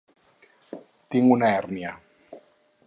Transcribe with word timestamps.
Tinc 1.15 1.35
una 1.37 1.53
hèrnia. 1.59 1.95